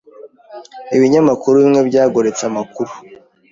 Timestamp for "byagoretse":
1.89-2.41